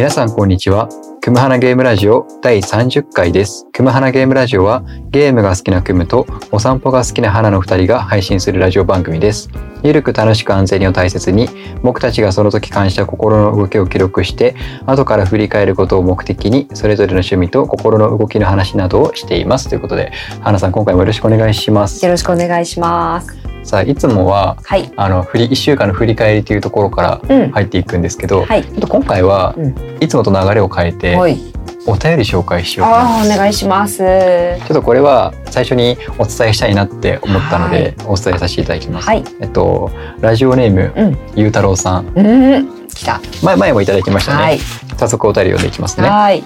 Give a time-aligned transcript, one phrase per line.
[0.00, 0.88] 皆さんこんにちは。
[1.20, 3.66] クムハナゲームラジオ第30回です。
[3.70, 9.50] クムハナゲームラジオはゲームが好きなクムとお散歩が好きな花の2人が配信するラジオ番組です。
[9.82, 11.50] ゆるく楽しく安全にを大切に
[11.82, 14.56] 僕たちがその時感じた心の動きを記録して
[14.86, 22.02] 後から振り返ることを目的にそれぞれの趣味と心の動きの話などをしていますということで花さん今回もよろしくお願いします。
[22.02, 23.39] よろしくお願いします。
[23.62, 24.90] さあいつもははい。
[24.96, 27.50] あの振り1週間の振り返りというところからうん。
[27.50, 28.64] 入っていくんですけど、はい。
[28.64, 31.38] ちょっと今回はうんいつもと流れを変えてはい。
[31.86, 33.98] お便り紹介しようお願いします。
[33.98, 39.06] ちょっとこれは最初にお伝えしたいなって思ったのでお伝えさせていただきます。
[39.06, 39.24] はい。
[39.40, 42.86] えっとラジオネーム、うんゆうたろうさんうん。
[42.88, 43.20] 来た。
[43.42, 44.42] 前前もいただきましたね。
[44.42, 44.58] はい。
[44.98, 46.08] 早速お便り読んでいきますね。
[46.08, 46.44] はい。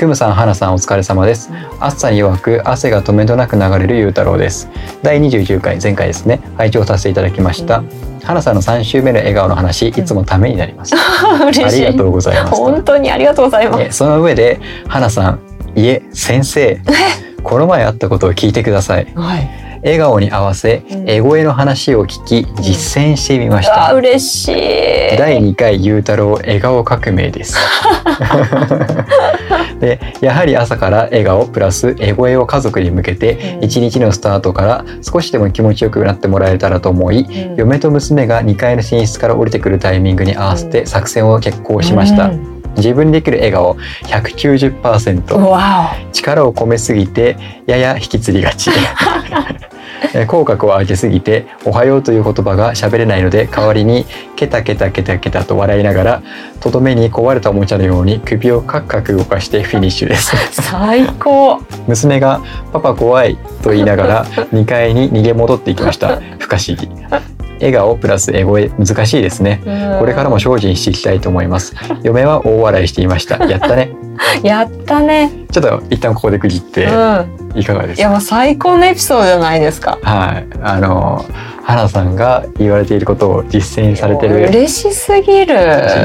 [0.00, 1.50] クムさん、はなさんお疲れ様です。
[1.78, 4.66] 暑さに弱く汗が止めどなく流れるゆうたろうです。
[5.02, 7.84] 第29回前回ですね拝聴させていただきました。
[8.24, 10.94] はなさんの3週目の笑顔の話いつもためになります。
[11.44, 11.64] 嬉しい。
[11.64, 12.54] ありがとうございます。
[12.54, 13.82] 本当にありがとうございます。
[13.82, 15.40] えその上で花さん
[15.78, 16.80] いえ先生
[17.42, 19.59] この前あったことを聞いてくださいはい。
[19.82, 21.08] 笑顔に合わせうん。
[21.08, 25.16] エゴエの話を聞き実践してみました、嬉しい。
[25.16, 27.56] 第2回ゆうたろう笑顔革命です。
[29.80, 33.64] でやはり朝から笑顔プラスエゴエを家族に向けてうん。
[33.64, 37.56] 一日のスタートから少しでも気持ちよくなってもらえたらと思いうん。
[37.56, 48.70] 嫁と娘が2階の寝室から降りてくるタイミングに合わせて作戦を決行しました、うん自分にできる笑顔190%わ力を込めすぎてやや引きつりがち。
[50.12, 56.22] えー口角を上げすぎて「おはよう」という言葉が喋れないので代わりにケタケタケタケタと笑いながら
[56.60, 60.34] とどめに壊れたおもちゃのように首をカクカク動かしてフィニッシュです。
[60.58, 60.62] お。
[60.62, 61.60] 最高。
[61.86, 62.40] 娘が
[62.72, 66.20] 「パパ怖い」と言いながら2階に逃げ戻っていきました。
[66.38, 66.88] 不可思議
[67.60, 69.60] 笑顔プラスエゴエ難しいですね
[70.00, 73.92] これからも精進していきたいと思います嫁は大笑いしていました やったね
[74.42, 75.30] やったね。
[75.50, 77.58] ちょっと一旦ここで区切ってうん。
[77.58, 77.96] いかがです？
[77.96, 79.98] かいやもう最高のエピソードじゃないですか。
[80.02, 81.24] はい、あの
[81.62, 85.56] 花さんが言われていることを実践されてる嬉しすぎる。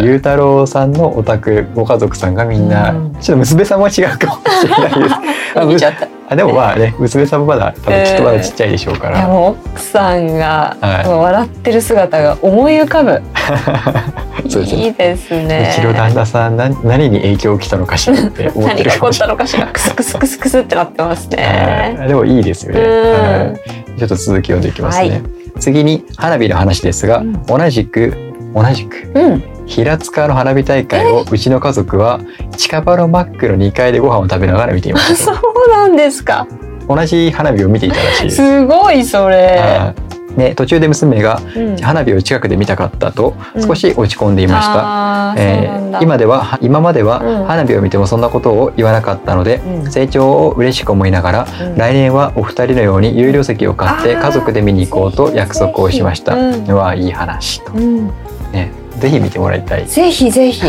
[0.01, 5.16] ゆうたろうさんのお宅ご家族さんがみんな、うんちょっと娘さんは違うかもしれないです
[5.59, 6.14] あ 見ちゃった。
[6.27, 11.07] あでもまあね娘さんもまだ多分きっとまだちっちゃいでしょうから、いやもう奥さんが、はい。
[11.07, 13.21] 笑ってる姿が思い浮かぶ。
[14.49, 14.85] そうですね。
[14.85, 15.69] いいですね。
[15.71, 19.67] うちの旦那さんな何に影響をきたのかしらって思って何が起こったれのかしら。
[19.67, 21.95] クスクスクスクスってなってますね。
[21.97, 22.07] はい。
[22.07, 22.87] でもいいですよね、うん。
[22.87, 23.53] は
[23.95, 23.99] い。
[23.99, 25.21] ちょっと続き読んでいきますね、はい。
[25.59, 27.43] 次に花火の話ですが、うん。
[27.45, 28.13] 同じく
[28.53, 29.11] 同じく。
[29.13, 29.54] うん。
[29.65, 32.19] 平塚の花火大会をうちの家族は
[32.57, 36.47] 近場のマックの2階でご飯を食べながら見ていました そうなんですか。
[36.87, 38.35] 同じ花火を見ていたらしいです。
[38.35, 39.35] すごいそれ。
[39.35, 40.05] はい
[40.35, 44.73] ね、途中で娘がうん花火を近くで見たかったとうん少し落ち込んでいました。
[44.73, 45.33] うな
[45.79, 56.35] んだー今では今まではうん花火を見てもそんなことを言わなかったので、うん成長を嬉しく思いながら、うん来年はお二人のように有料席を買って家族で見に行こうと約束をしました。
[56.35, 58.07] うわいい話とうん
[58.51, 59.85] ねぜひ見てもらいたい。
[59.85, 60.63] ぜひぜひ。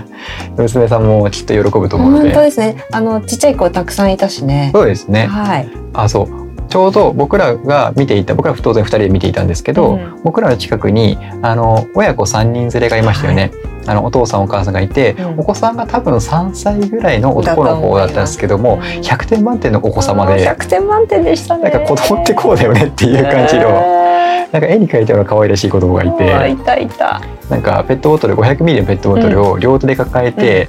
[0.56, 2.44] 娘さんもきっと喜ぶと思うの本当で。
[2.46, 2.76] ですね。
[2.90, 4.70] あのちっちゃい子たくさんいたしね。
[4.74, 5.26] そうですね。
[5.26, 5.68] はい。
[5.94, 13.52] あそうちょうど僕らが見ていた僕ら当然2人で見ていたんですけど、うん僕らの近くにあの親子3人連れがいましたよね、
[13.86, 21.62] あのお父さんお母さんがいて、うんお子さんが多分3歳ぐらいの男の子だったんですけどもうん100点満点のお子様で100点満点でしたね。
[21.62, 24.05] なんか子供ってこうだよねっていう感じの、へ
[24.52, 27.20] なんか絵に描いたような可愛らしい子供がいーうわいてたいた。
[27.50, 30.68] なんかペットボトル500ミリのペットボトルを両手で抱えて、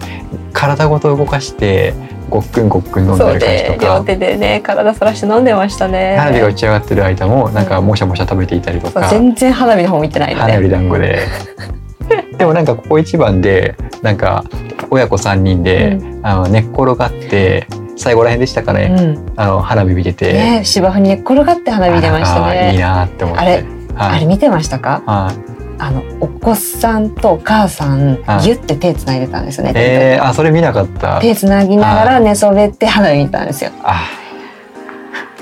[0.53, 1.93] 体ごと動かして
[2.29, 6.17] ごっくんごっくん飲んでる感じとでか両手でね体さらして飲んでましたね。
[6.17, 10.41] 花火が打ち上がってる間もなんかもしゃもしゃ食べていたりとか、全然花火の方見てないのね。
[10.41, 11.19] 花より団子で。
[12.37, 14.43] でもなんかここ一番でなんか
[14.89, 17.67] 親子3人で、うあの寝っ転がって
[17.97, 19.33] 最後らへんでしたかね、うん。
[19.35, 22.83] あの花火見てて、ね芝生に転がって花火出ましたあーいいね。
[22.83, 23.41] なって思って。
[23.41, 23.63] あれはい。
[24.17, 25.01] あれ見てましたか？
[25.05, 25.35] はい。
[25.79, 28.41] あのお子さんとお母さんはい。
[28.41, 29.73] ギュって手つないでたんですよね。
[29.75, 31.19] えー、あそれ見なかった。
[31.21, 33.71] 手つなぎながら寝そべって花火見たんですよ。
[33.83, 34.09] あ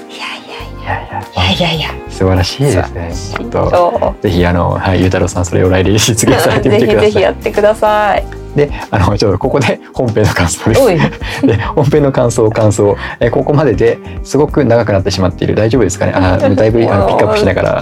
[0.10, 0.42] いやい
[0.82, 1.02] いや。
[1.02, 1.72] いややいや。
[1.72, 2.10] いやいや。
[2.10, 3.14] 素晴らしいですね。
[3.14, 3.70] ちょっと。
[3.70, 7.08] そぜひあの、はい、ゆうたろうさんそれを来年実現されうてみてください。
[7.08, 8.45] ぜひぜひやってください。
[8.56, 10.86] であのちょっとここで本編の感想です。
[11.46, 15.56] で本編の感想感想、えーここまでですごく長くなってしまっている。
[15.56, 16.14] 大丈夫ですかね？
[16.16, 17.72] あー だいぶあのピックアップしながら、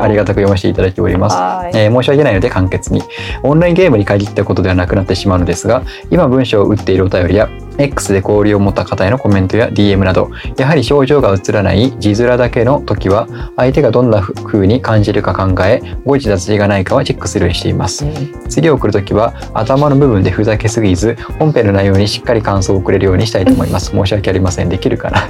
[0.00, 0.04] い。
[0.04, 1.76] ありがたく読ませていただいております、はい。
[1.76, 3.02] えー申し訳ないので簡潔に。
[3.42, 13.26] オンラインゲームに限ったことではなくなってしまうのですが今文章を打っているお便りや X で交流を持った方へのコメントや DM などやはり表情が映らない字面だけの時は
[13.56, 18.04] 相手がどんな風に感じるか考え誤字脱字がないかはチェックするようにしています。
[18.48, 23.90] 次を送るときは頭の部分でふざけすぎず本編の内容にしっかり感想を送れるようにしたいと思います。
[23.96, 24.68] 申し訳ありません。
[24.68, 25.28] できるかな？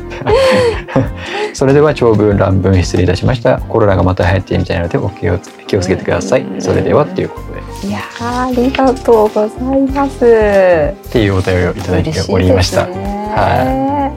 [1.52, 3.58] それでは長文乱文失礼いたしました。
[3.58, 6.46] コロナがまた流行っているみたいなのでお気をつ気をつけてください。
[6.58, 10.16] それではっていうことでいやーありがとうございます。
[10.16, 14.16] っていうお便りをいただいておりました、嬉しいですね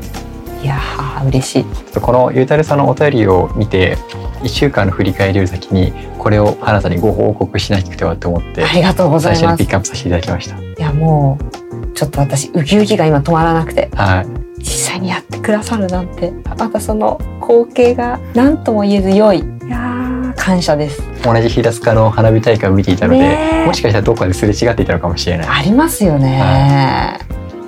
[0.61, 1.65] いやー嬉しい。
[1.99, 3.97] このゆうたるさんのお便りを見て
[4.41, 9.41] 1週間の振り返りより先にこれを花さんにご報告しなくてはと思ってありがとうございます。
[9.41, 14.27] い最初にピックアップさせていただきましたやもうちょっと私ウキウキが今止まらなくてはい
[14.59, 19.39] 実際にやってくださるなんてまたその光景が何とも言えず良い。
[19.39, 21.01] いやー感謝です。
[21.23, 25.47] 同じ平塚の花火大会を見ていたので、もしかしたらどこかですれ違っていたのかもしれない。
[25.47, 27.17] ありますよね。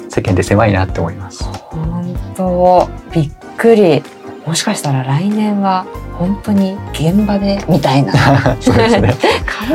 [0.10, 1.44] 世間って狭いなって思います。
[1.44, 2.90] 本当。
[3.14, 4.04] びっくり。
[4.46, 8.14] もしかしたら来年は本当に現場でみたいな。
[8.60, 9.16] そうですね。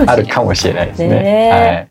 [0.06, 1.08] あるかもしれないですね。
[1.08, 1.88] ねはい。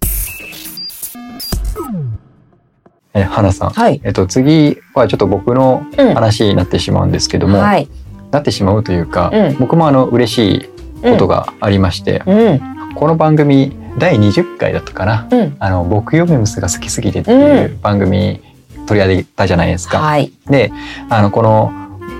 [3.15, 3.69] え花さん。
[3.71, 3.99] はい。
[4.03, 6.13] えっと次はちょっと僕のうん。
[6.13, 7.89] 話になってしまうんですけども、はい。
[8.31, 9.57] なってしまうというか、うん。
[9.59, 10.69] 僕もあの嬉しい
[11.01, 12.61] ことがありまして、うん。
[12.95, 15.55] この番組第20回だったかなうん。
[15.59, 18.41] あの僕ヨメムスが好きすぎてっていう番組
[18.87, 19.99] 取り上げたじゃないですか。
[19.99, 20.31] はい。
[20.49, 20.71] で
[21.09, 21.71] あのこの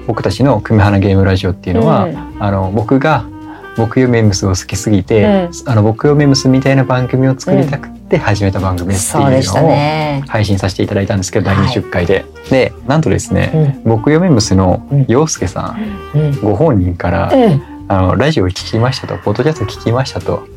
[0.08, 3.26] 僕たちの「組花ゲームラジオ」っていうのは、うんあの僕が
[3.78, 10.24] 僕ヨメムスを好きすぎて、うんあの僕ヨメムスみたいな番組を作りたくて始めた番組っていうのをね。
[10.28, 12.26] 配信させていただいたんですけど、第はい20回で。
[12.50, 13.92] でなんとですね、うん。
[13.92, 15.76] 僕ヨメムスのうん陽介さ
[16.16, 16.42] んうん。
[16.42, 17.62] ご本人から、うん。
[17.90, 20.48] あのラジオを聞きましたとポッドキャスト聞きましたと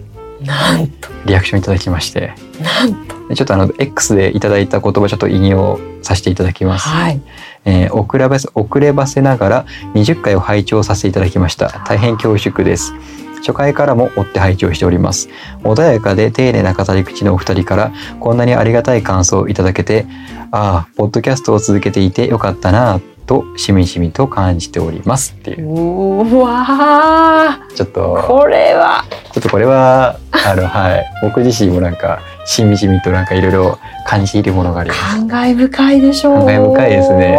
[0.42, 1.08] なんと。
[1.24, 3.28] リアクションいただきましてなんと。
[3.28, 6.88] でちょっとあの X でいただいた言葉ちょっと引用させていただきます。
[6.88, 7.20] はい。
[7.64, 12.92] えー遅ればせ遅ればせながら20回を拝聴させていただきました大変恐縮です
[13.36, 15.28] 初回からも追って拝聴しております
[15.62, 20.06] 穏やかで丁寧な語り口のお二人からこんなにありがたい感想をいただけて
[20.50, 27.92] ああポッドキャストを続けていてよかったなぁとしみじみと感じておりますっていううわちょっー。
[27.92, 29.04] とこれは。
[29.32, 36.34] ちょっとこれはあのはい僕自身もなんかしみじみとなんかいろいろ感じているものがあります感慨深いでしょう。
[36.34, 37.38] 感慨深いですね。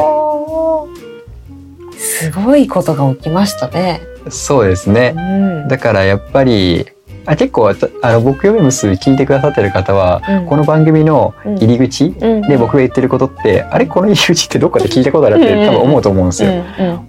[1.97, 4.01] すごいことが起きましたね。
[4.29, 5.19] そうですねう
[5.65, 5.67] ん。
[5.67, 6.87] だからやっぱり
[7.25, 10.45] あ結構あの僕ヨメムス聞いてくださってる方は、うん。
[10.45, 12.41] この番組の入り口うん。
[12.41, 13.85] で僕が言ってることって、あれ？
[13.85, 15.43] この入り口ってどっかで聞いたことあるっうん。
[15.45, 16.51] て多分思うと思うんですよ。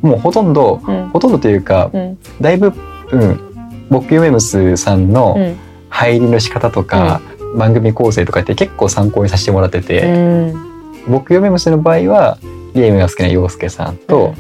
[0.02, 0.10] うん。
[0.10, 1.08] もうほとんどうん。
[1.08, 2.18] ほとんどというかうん。
[2.40, 2.72] だいぶ、
[3.10, 5.56] うん、僕ヨメムスさんうのん。
[5.88, 7.20] 入りの仕方とか、
[7.56, 10.18] 番組構成とかって結構参考にさせてもらってて、う
[10.52, 10.54] ん。
[11.06, 12.38] 僕ヨメムスの場合は
[12.74, 14.34] ゲームが好きな陽介さんと、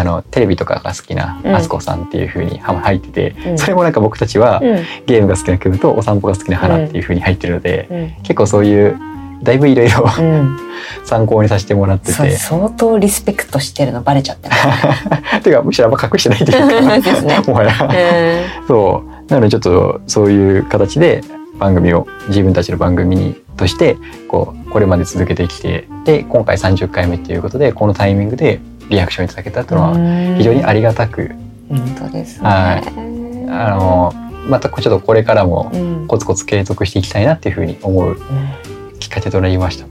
[0.00, 1.54] あのテレビとかが好きなうん。
[1.54, 3.58] あすこさんっていう風には入ってて、うん。
[3.58, 4.76] それもなんか僕たちは、うん。
[5.06, 8.22] ゲームが好きなクムとお散歩が好きな花っていう風に入ってるので、うん。
[8.22, 8.98] 結構そういう
[9.42, 10.58] だいぶいろいろうん。
[11.04, 12.30] 参考にさせてもらってて。
[12.36, 14.48] 相当リスペクトしてるのバレちゃって。
[15.42, 18.50] ていうかむしろあんま隠してないというか もはや。
[18.60, 18.66] うん。
[18.66, 19.30] そう。
[19.30, 21.22] なのでちょっとそういう形で
[21.58, 23.96] 番組を自分たちの番組にとして
[24.28, 31.30] こうこれまで続けてきてで今回30回目っていうことでこのタイミングでリアクションいただけたというのは非常にありがたく、
[31.68, 32.48] 本当ですね。
[32.48, 34.12] はあの
[34.48, 36.06] またちょっとこれからもうん。
[36.06, 38.98] コツコツ継続していきたいなっていうふうに思ううん。
[38.98, 39.86] きっかけとなりました。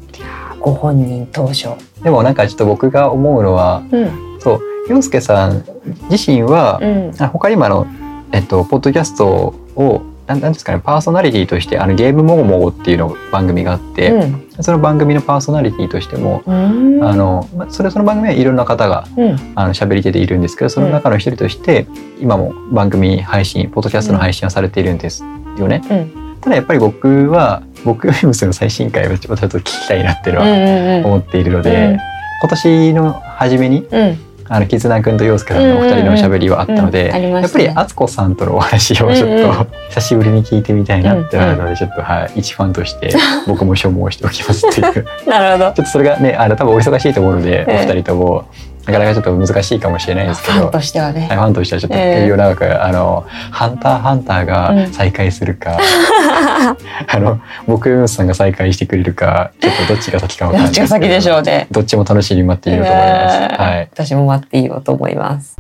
[0.60, 1.78] ご本人登場。
[2.04, 4.40] でもなんかちょっと僕が思うのはうん。
[4.40, 4.60] そう
[4.90, 5.66] 洋介さん
[6.10, 7.12] 自身は、うん。
[7.20, 7.88] あ他にもあの
[8.32, 17.04] えっとポッドキャストをなんなんですかねパーソナリティとしてあのゲームもごもごっていうの番組があって、うんその番組のパーソナリティとしても、うん。
[17.04, 19.54] あのまそれその番組はいろんな方がうん。
[19.56, 21.88] あの喋り手でいるんですけどその中の一人として、
[22.20, 25.24] 今も番組配信ポッドキャストの配信をされているんです
[25.58, 25.82] よね。
[25.90, 26.38] うん。
[26.42, 31.06] ただやっぱり僕は僕よりもその最新回をちょっと聞きたいなっていうのはうん。
[31.06, 32.00] 思っているので、うん。
[32.42, 43.14] 今年の初めにうんあの絆くんと陽介さんのお二人のおしゃべりはあったので、やっぱり敦子さんとのお話をちょっと、久しぶりに聞いてみたいなってなるので、ちょっとはい一ファンとして
[43.48, 44.94] 僕も所望しておきますっていう。
[44.94, 45.72] ちょっなるほど。
[45.72, 47.76] とそれがねあの多分お忙しいと思うので、ええ。
[47.86, 48.50] お二人とも
[48.86, 50.72] なかなかちょっと難しいかもしれないですけどファン。
[50.72, 51.38] としてはねはい、。
[51.38, 55.78] ファンとしてはちょっとええよ長く、あの「ハンターハンター」が再開するか、
[57.08, 61.68] あの僕ユンさんが再開してくれるかちょっとどっちが先かわかんどないっちが先でしょうね。
[61.72, 63.38] どっちも楽しみに待っていると思います。
[63.38, 63.90] えーはい。
[63.94, 65.56] 私も待っていようと思います。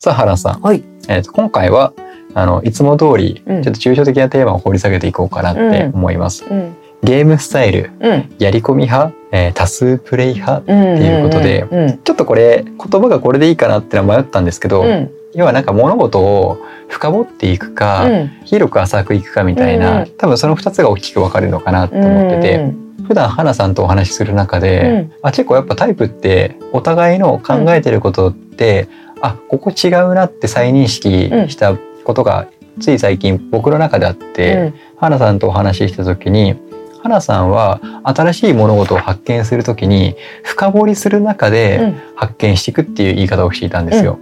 [0.00, 0.82] さあ原さん、はい。
[1.08, 1.92] えー、と今回は
[2.34, 6.44] あのいつも通りちうんょっと抽象的なテーマを掘り下げていこうかなって思います。
[6.44, 6.76] うん。
[7.04, 8.34] ゲームスタイルうん。
[8.38, 15.10] やり込み派、えー多数プレイ派うんっていうことでうんちょっとこれ言葉がこれでいいかなってのは迷ったんですけど、うん。
[15.34, 16.58] 要はなんか物事を
[16.88, 18.28] 深掘っていくか、うん。
[18.44, 20.10] 広く浅くいくかみたいな、うん。
[20.16, 22.72] 多分その2つが大きく分かれるのかなと思ってて、
[23.06, 25.12] 普段花さんとお話しする中で、うん。
[25.22, 28.88] あ結構やっぱタイプってお互いの考えてることって、
[29.20, 32.46] あここ違うなって再認識したことが
[32.80, 36.56] つい最近僕の中であって、花さんとお話しした時に
[37.04, 42.00] 花さんは新しい物事を発見する時に深掘りする中で、うん。
[42.16, 44.18] 発見していくっていう言い方をしていたんですよ。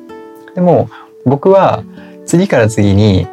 [0.57, 0.91] でも
[1.25, 1.85] 僕は
[2.27, 3.29] 次から次に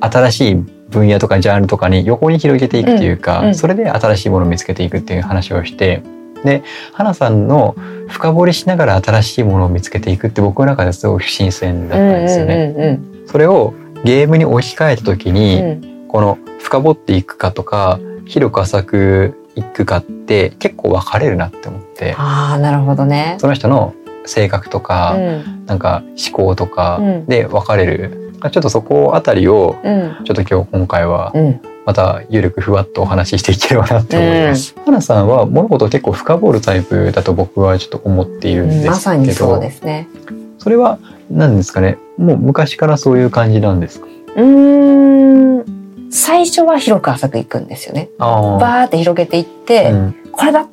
[0.00, 0.54] 新しい
[0.88, 3.46] 分野とかジャンルとかに横に広げていくっていうか、うん。
[3.46, 3.54] うん。
[3.54, 6.02] それで新しいものを見つけていくっていう話をして
[6.42, 7.76] で花さんの
[8.08, 12.74] 深掘りしながら新しいものを見つけていくって僕の中ですごい不新鮮だったんですよね。
[12.76, 13.74] うんうんそれを
[14.04, 16.08] ゲームに置き換えた時に、うんうん。
[16.08, 22.14] この深掘っていくかとか広く浅くいくかって結構分かれるなって思って。
[22.16, 23.36] ああなるほどね。
[23.40, 23.94] その人の
[24.26, 25.66] 性格とか、うん。
[25.66, 27.26] なんか思考とかうん。
[27.26, 30.24] で分かれる、ちょっとそこあたりをうん。
[30.24, 31.60] ちょっと今日今回はうん。
[31.86, 34.74] またゆるくふわっとお話ししていければなって思います。
[34.84, 40.06] 花さんは物事を結構深掘るタイプだと僕はちょっと思っているんですけど、まさにそうですね。
[40.58, 40.98] それは
[41.30, 41.96] 何ですかね？
[42.18, 44.06] もう昔からそういう感じなんですか？
[44.36, 45.57] うーん
[46.10, 48.08] 最初は広く浅くいくんですよね。
[48.18, 50.14] あバーって広げていっあ、て、うん。
[50.32, 50.68] これだっ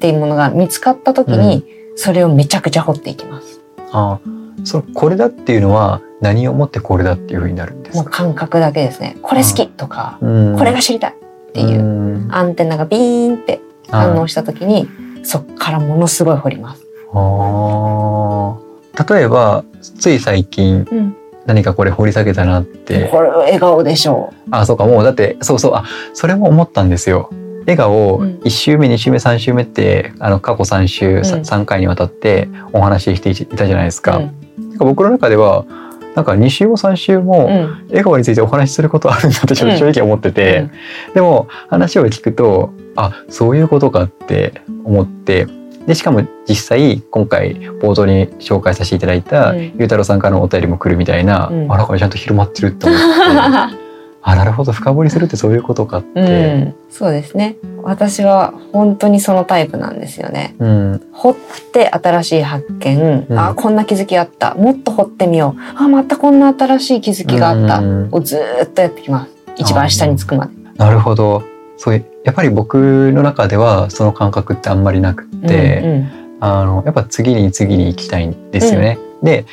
[0.00, 1.64] ていうものが見つかった時に、
[1.96, 3.60] それをめちゃくちゃ掘っていきます。
[3.92, 4.66] あー。
[4.66, 9.16] そのこれだっていうのは何をもってこれだっていうふうになるんですもうか感覚だけですね。
[9.22, 10.58] これ好きとか、うん。
[10.58, 11.82] これが知りたいっていう、う
[12.26, 12.28] ん。
[12.30, 14.88] アンテナがビーンって反応した時に、
[15.22, 16.86] そっからものすごい掘ります。
[17.12, 18.68] あー。
[19.14, 21.16] 例えばつい最近うん、
[21.48, 23.08] 何かこれ掘り下げたなって。
[23.08, 27.30] これ笑顔でしょあそうかもうだってそうそうあそれも思ったんですよ。
[27.60, 28.38] 笑顔うん。
[28.44, 31.42] 1週目2週目3週目ってあの過去3週、さうん。
[31.42, 34.02] 3回にわたってお話ししていたじゃないですう。
[34.02, 34.30] か,、うん。
[34.78, 35.64] 僕の中では
[36.14, 37.86] なんか2週も3週もうん。
[37.88, 40.68] 笑顔についてお話しすることあるんだってちょっと正直思ってて、
[41.14, 45.46] でも話を聞くとあそういうことかって思って
[45.88, 49.72] でしかも実際今回冒頭に紹介させていただいた、うん。
[49.78, 51.72] ゆうたろうさんからのお便りも来るみたいな、うん。
[51.72, 53.04] あらこれちゃんと広まってるって思って
[54.20, 57.56] あなるほど深掘りするってそういうことかって、うん、そうですね。
[57.82, 60.56] 私は本当にそのタイプなんですよね。
[60.58, 61.02] うん。
[61.12, 61.36] 掘っ
[61.72, 63.38] て新しい発見、うん。
[63.38, 64.54] あこんな気づきあった。
[64.56, 65.82] もっと掘ってみよう。
[65.82, 68.08] あまたこんな新しい気づきがあった、うん。
[68.12, 69.30] をずーっとやってきます。
[69.56, 70.52] 一番下につくまで。
[70.76, 71.42] なるほど
[71.78, 75.82] そういうやっぱり僕の中ではその感覚ってあんまりなくって、
[76.12, 78.98] うんあのやっぱ次に次に行きたいんですよね。
[79.22, 79.44] で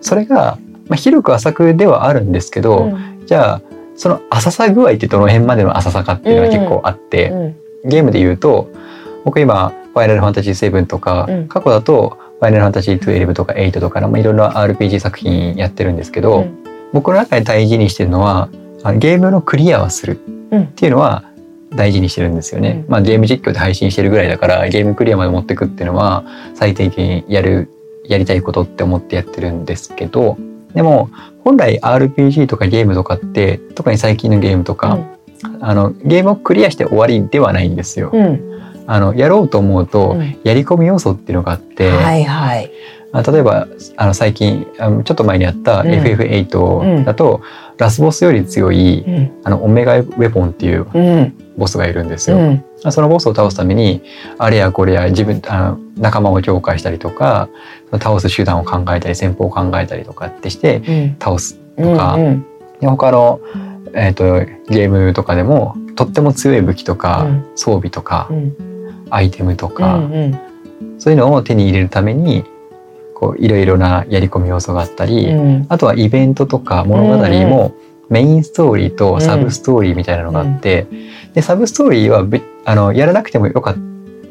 [0.00, 0.58] それが、
[0.88, 3.26] まあ、広く浅くではあるんですけど、うん。
[3.26, 3.62] じゃあ
[3.96, 7.88] その浅さ具合ってどの辺までの浅さかっていうのが結構あって、うん。
[7.88, 8.70] ゲームで言うと
[9.24, 11.48] 僕今「ファイナルファンタジー7」とか、うん。
[11.48, 16.58] 過去だと「ファイナルファンタジー12」とか「8」とか、まあ、いろいろな RPG 作品やってるんですけど、うん。
[16.92, 18.48] 僕の中で大事にしてるのは
[18.96, 20.20] ゲームのクリアはする
[20.52, 20.62] うん。
[20.62, 21.24] っていうのは
[21.74, 22.82] 大事にしてるんですよね。
[22.84, 27.70] うんまあゲーム実況で配信してるぐらいだからゲームクリアまで持ってくっていうのは最低限やる
[28.04, 30.38] やりたいことって思ってやってるんですけど
[30.72, 31.10] でも
[31.44, 34.98] 本来 RPG とかゲームとかって特に最近のゲームとか、
[35.60, 38.10] あのゲームをクリアして終わりではないんですよ。
[38.12, 38.48] うん
[38.90, 42.70] あのやろうと思うと、うんやり込み要素っていうのがあって、はいはい。
[43.12, 45.88] あ例えばあの最近ちょっと前にやったうん。
[45.88, 47.40] FF8 だと、
[47.78, 49.40] ラスボスより強いうん。
[49.44, 51.34] あのオメガウェポンっていううん。
[51.56, 52.38] ボスがいるんですよ。
[52.38, 52.64] うん。
[52.90, 54.02] そのボスを倒すために
[54.38, 57.48] あれやこれや自分あの仲間を紹介したりとか
[57.92, 61.16] 倒す手段を考えたり戦法を考えたりとかってしてうん。
[61.18, 62.46] 倒すうんとか、うん
[62.80, 63.40] で他の、
[63.92, 64.24] えー、と
[64.72, 67.46] ゲームとかでもとっても強い武器とか、うん。
[67.56, 68.54] 装備とか、うん。
[69.10, 71.00] アイテムとうか、んうん。
[71.00, 72.44] そういうのを手に入れるために
[73.18, 75.66] こういろいろなやり込み要素があったり、うん。
[75.68, 77.74] あとはイベントとか物語も
[78.08, 80.86] メインストーリーとサブストーリーみたいなのがあって、
[81.34, 83.76] でサブストーリーはべあのやらなくてもよかっ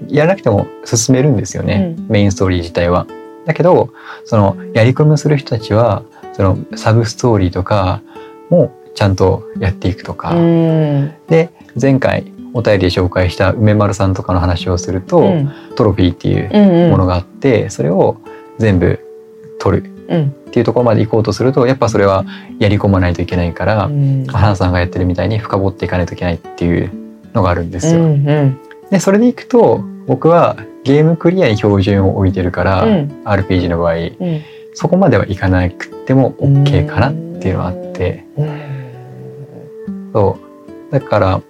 [0.09, 2.07] やらなくても進めるんですよね、うん。
[2.07, 3.07] メインストーリー自体は。
[3.45, 3.89] だけど
[4.25, 6.03] そのやり込みをする人たちは
[6.33, 8.01] そのサブストーリーとか
[8.49, 11.13] もちゃんとやっていくとか、うん。
[11.27, 15.51] で前回お便りで紹介した梅丸さんとかの話をすると、うん。
[15.75, 16.91] トロフィーっていううん。
[16.91, 18.17] ものがあって、それを
[18.59, 18.99] 全部
[19.59, 20.23] 取るうん。
[20.47, 22.25] っていうところまで行こうとするとやっぱそれは
[22.59, 24.25] やり込まないといけないから、うん。
[24.27, 26.91] 花さんがやってるみたいに深掘っていかないといけないっていう
[27.33, 28.05] のがあるんですうよ。
[28.05, 28.59] んうん。
[28.89, 33.23] でそれでいくと僕はゲームクリアに標準を置いてるから、うん。
[33.25, 34.11] RPG の場合うん。
[34.73, 38.25] そこまではいかなくても OK かなっていうのがあって、
[40.13, 40.37] そ
[40.89, 40.91] う。
[40.91, 41.41] だから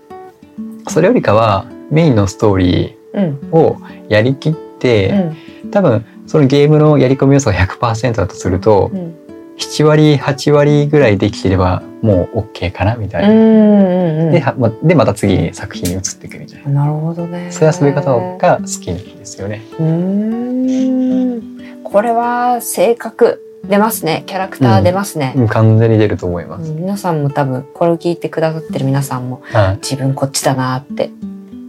[0.88, 3.40] それよりかはメインのストーリうん。
[3.52, 3.78] ーを
[4.10, 5.34] やりきって、
[5.64, 5.72] うん。
[5.72, 13.30] 多分そのゲームのやり込み要素が100%だとすると、うん7割8割ぐらいできてればもう OK かなみたいな。
[13.30, 16.86] うんうんではまでまた次に作品に移っていくみたいな。
[16.86, 17.52] なるほどね。
[17.52, 19.62] そういう遊び方が好きですよね。
[19.80, 24.24] うーんこれは性格出ますね。
[24.28, 25.34] キャラクター出ますね。
[25.36, 26.72] うん完全に出ると思います。
[26.72, 31.10] うん皆さんも多分これを聞いてくださってる皆さんもはい自分こっちだなって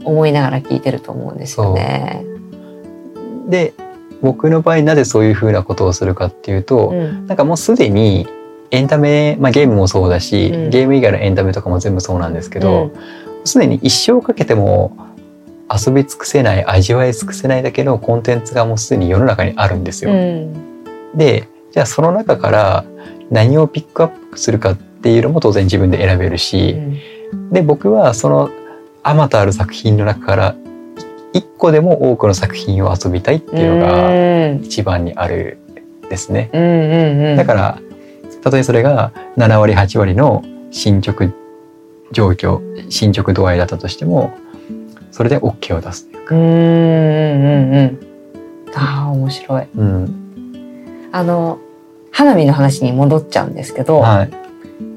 [0.05, 2.25] 思いながら聞いてると思うんですよね。
[3.49, 3.73] で
[4.23, 7.27] 僕の場合なぜそういうふうなことをするかっていうと、うん。
[7.27, 8.27] なんかもうすでに
[8.71, 10.71] エンタメ、まあ、ゲームもそうだし、うん。
[10.71, 12.91] ゲーム以外のエンタメとかも全部そうなんですけど
[13.45, 14.97] すで、に一生かけても
[15.71, 20.15] 遊び尽くせない味わい尽くせないだけのコンテンツがもうすでに世の中にあるんですうよ。
[20.15, 20.53] ん。
[21.15, 22.85] でじゃあその中から
[23.31, 26.99] 何をピックアップするかっていうのも当然自分で選べるうし、ん。
[27.53, 28.51] で僕はその
[29.03, 30.57] あまたある作品の中から
[31.33, 35.59] 一個でも多くの作品を遊びたいっていうのがうん一番にある
[36.09, 36.51] ですね。
[36.53, 37.79] うんうんうんだから
[38.43, 41.29] たとえそれが7割8割の進捗
[42.13, 44.33] 状況進捗度合いだったとしても
[45.11, 46.35] それで OK を出すというか。
[46.35, 48.01] うんうんうんうん
[48.75, 49.67] ああ面白い。
[49.77, 51.59] うんあの
[52.11, 54.31] 花火の話に戻っちゃうんですけど、はい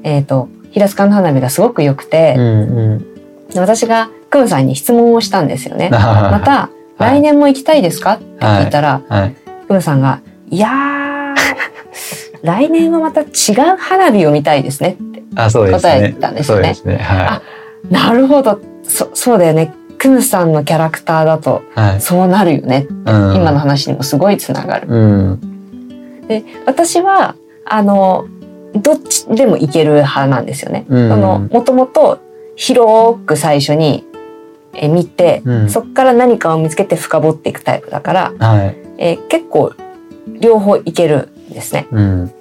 [0.02, 5.90] えっ、と平塚の花火がすごく良くてう、んうん、で私がクムさんに質問をしたんですよね。
[5.90, 5.98] ま
[6.32, 8.14] また、来年も行きたいですか？
[8.14, 9.34] って聞いたら、はい、
[9.68, 10.20] クムさんが
[10.50, 11.34] 「いやー
[12.42, 15.22] 来年はまた違う花火を見たいですね」って。
[15.34, 16.74] 答えねたんですよね。
[16.74, 17.04] そうですね。
[17.04, 17.42] は
[17.90, 18.58] なるほど。
[18.82, 19.72] そそうだよね。
[19.98, 22.00] クムさんのキャラクターだとい、はい。
[22.00, 24.88] そうなるよね、うん、今の話にもすごいつながる。
[24.88, 26.26] うん。
[26.26, 27.34] で私は
[27.66, 28.26] あの
[28.74, 30.86] どっちでもいける派なんですよね。
[30.88, 32.18] もともと
[32.56, 34.04] 広く最初に
[34.74, 35.70] え見て、うん。
[35.70, 38.76] そこから何かを見つけて深掘っていくタイプだから、はい。
[38.98, 39.72] えー結構
[40.40, 41.86] 両方いけるんですね。
[41.90, 42.32] うん。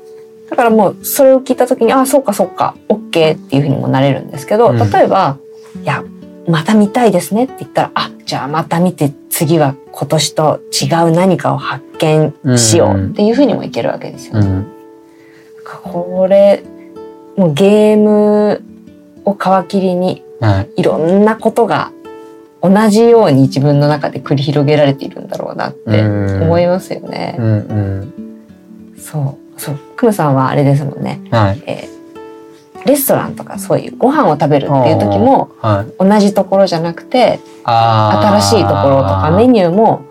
[0.50, 4.78] だからもうそれを聞いた時にあそうかそうか OK っていうふうにもなれるんですけど、うん。
[4.92, 5.38] 例えば
[5.82, 6.04] 「いや
[6.48, 14.48] また見たいですね」って言ったら「あじゃあまた見て次は今年と違う何かを発見しよう」っていうふうにもいけるわけですよね。
[14.48, 14.68] うん。
[15.64, 16.64] これ
[17.38, 18.62] もうゲーム
[19.26, 20.70] を皮切りにはい。
[20.78, 21.92] いろんなことが
[22.62, 26.44] 同じように自分の中で繰り広げられているんだろうなってうん。
[26.44, 27.36] 思いますよね。
[27.40, 28.14] うんうん。
[28.98, 29.60] そう。
[29.60, 29.76] そう。
[29.96, 31.64] クムさんはあれですもんね、はい。
[31.66, 32.02] えー
[32.84, 36.04] レストランとかそういうご飯を食べるっていう時もはい。
[36.04, 40.04] 同じところじゃなくて新しいところとかメニューも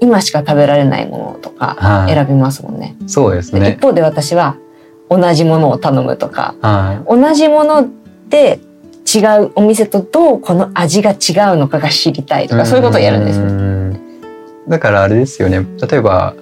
[0.00, 2.14] 今しか食べられないものとかはい。
[2.14, 2.96] 選びますもんね。
[3.06, 4.56] そうですでね一方で私は
[5.10, 7.86] 同じものを頼むとかは同じもの
[8.30, 8.60] で
[9.14, 11.14] 違うお店とどうこの味が違
[11.54, 13.38] うのかが知りたいいとかそういうことをやるんです。
[13.38, 13.46] よ。
[13.46, 14.00] ね
[14.68, 15.64] だからあれですよね。
[15.90, 16.34] 例えば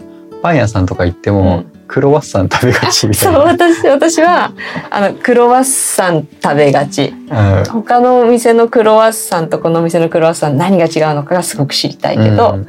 [0.42, 1.74] パン屋さんとか行っても、うん。
[1.86, 4.52] クロワッサン食べがちみたそいうな私私は
[4.90, 7.12] あのクロワッサン食べがち。
[7.30, 7.64] うん。
[7.70, 12.68] 他のお店のクロワッサンとこのお店のクロワッサン何が違うのかがすごく知りたいけど、うん。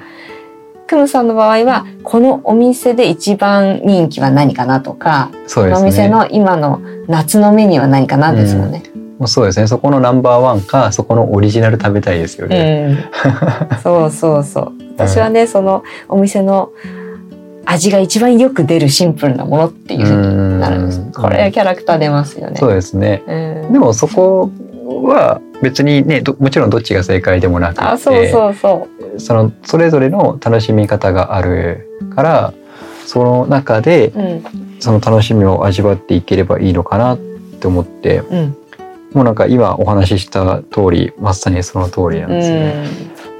[0.88, 5.88] クムさんの場合はこのお店で一番人気は何かなとか、このおそうですね。
[5.88, 8.84] 店の今の夏のメニューは何かなですもんね。
[9.20, 9.68] もうそうですね。
[9.68, 13.10] そこのナンバーワンかそこのオリジナル食べたいですよね、
[13.72, 14.72] うん、そうそうそう。
[14.96, 16.70] 私はね、そのお店の
[17.66, 22.58] 味が一番よく出るシンプルなものっていうふうになるんです、うんこれキャラクター出ますよね。
[22.58, 23.24] そうですね。
[23.28, 23.74] うん。
[23.74, 24.52] でもそこ
[24.86, 27.82] は別にねどもちろんどっちが正解でもなくて。
[27.82, 29.20] あそうそうそう。
[29.20, 32.54] そのそれぞれの楽しみ方があるから
[33.06, 34.44] その中でうん。
[34.80, 38.20] その楽しみを味わっていければいいのかなって思って。
[38.30, 38.58] うん
[39.16, 42.88] もうなんか今お話しした通りまさにその通りなんですよね。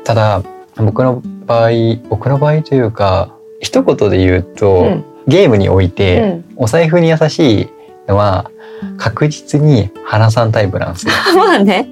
[0.06, 0.42] ただ
[0.78, 1.70] 僕の場合
[2.10, 7.68] 僕の場合というか一言で言うと、うんゲームにおいて、うんお財布に優しい
[8.08, 8.52] のは
[8.98, 11.14] 確実に花さんタイプなんですよ。
[11.36, 11.90] まあね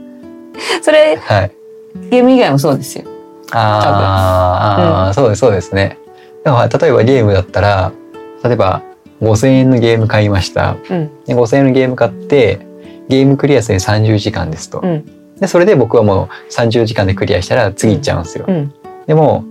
[0.84, 1.52] それはい。
[2.12, 3.06] ゲーム以外もそうですよ。
[3.52, 5.98] あーあー、そうですそうですね。
[6.43, 7.91] だから例えばゲームだったら
[8.43, 8.84] 例えば
[9.22, 10.78] 5,000円のゲーム買いました。
[10.89, 12.60] うんで5,000円のゲーム買って
[13.13, 14.80] ゲームクリアするに30時間ですと。
[14.82, 15.06] うん。
[15.39, 18.45] でそれで僕はもう30時間でクリアしたら次行っちゃうんですよ。
[18.47, 18.73] うん。
[19.06, 19.45] でも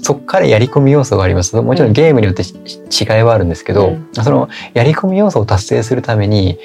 [0.00, 4.08] そっからやり込み要素がありますもちろんゲームによってし違いはあるんですけど、うん。
[4.12, 6.58] そのやり込み要素を達成するために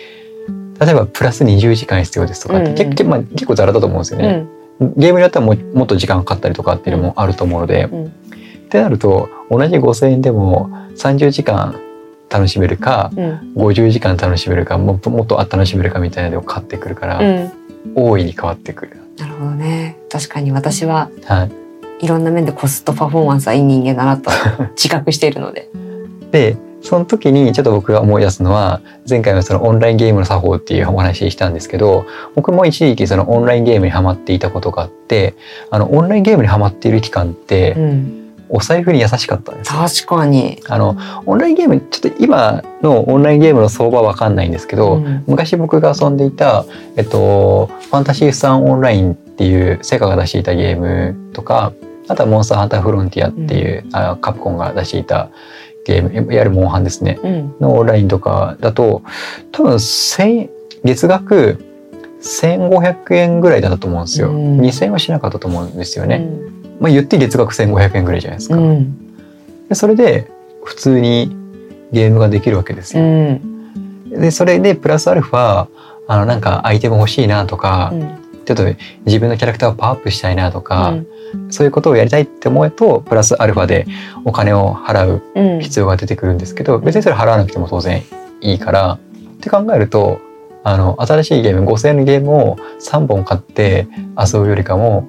[0.79, 2.95] 例えばプラス20時間必要ですとかって、うんうん。
[2.95, 4.31] 結構まあ、結構ざらだと思うんですようね。
[4.31, 4.93] ん。
[4.95, 8.05] ゲームによってはもうもっと時間かかったりとかっていうのもあると思うので、うん。
[8.05, 8.09] っ
[8.69, 11.79] てなると同じ5,000円でも30時間
[12.29, 17.51] 楽しめるかうん50時間楽しめるかもっともっと楽しめるかみたいなのを変わってくるから、うん
[17.95, 18.97] 大いに変わってくる。
[19.17, 19.97] なるほどね。
[20.11, 21.45] 確かに私はは
[22.01, 22.05] い。
[22.05, 24.31] いろんな面でコストパフォーマンスはいい人間だなと
[24.75, 25.69] 自覚しているので。
[26.31, 35.35] でその時にちょっと僕が思い出すのは前回のそのオンラインゲームの作法っていうお話したんですけど僕も一時期そのオンラインゲームにハマっていたことがあって
[35.71, 38.18] あのオンラインゲームにハマっている期間ってうん、
[38.49, 39.79] お財布に優しかったんですよ。
[39.79, 40.61] 確かに。
[40.67, 45.23] あのオンラインゲームちょっと今のオンラインゲームの相場はわかんないんですけど、うん。
[45.27, 51.73] 昔僕が遊んでいた、えっと、ファンタシースタンオンラインっていうセガが出していたゲームとか
[52.07, 55.29] あとはモンスターハンターフロンティアっていう、あカプコンが出していた
[55.85, 57.19] ゲームいわゆるモンハンですね。
[57.23, 57.55] うん。
[57.59, 59.03] のオンラインとかだと
[59.51, 60.49] 多分1000
[60.83, 61.63] 月額
[62.21, 64.59] 1500円ぐらいだったと思うんですよ、うん。
[64.59, 69.17] 2000円はしなかったと思うんですよね、うんまあ言って月額1500円ぐらいじゃないですか、うん。
[69.67, 70.29] でそれで
[70.63, 71.35] 普通に
[71.91, 74.09] ゲームができるわけですうよ、ん。
[74.09, 75.67] でそれでプラスアルファ
[76.07, 77.93] あのなんかアイテム欲しいなとか、
[78.45, 78.63] ちょっと
[79.05, 80.95] 自分のキャラクターをパワーアップしたいなとか、
[81.51, 83.85] そういうことをやりたいって思うとプラスアルファで
[84.25, 85.61] お金を払ううん。
[85.61, 88.01] 必要が出てくるんですけど別にそれ払わなくても当然
[88.41, 88.99] いいからっ
[89.39, 90.19] て考えると
[90.63, 93.87] あの新しいゲーム5,000円のゲームを3本買って
[94.17, 95.05] 遊ぶよりかも